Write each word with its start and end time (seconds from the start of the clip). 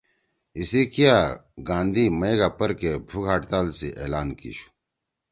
ایِسی 0.57 0.81
سی 0.83 0.89
کیا 0.93 1.17
گاندھی 1.67 2.05
مئگا 2.19 2.49
پرکے 2.57 2.91
بھوک 3.07 3.25
ہڑتال 3.31 3.67
سی 3.77 3.87
اعلان 4.01 4.29
کی 4.39 4.51
شُو 4.57 4.69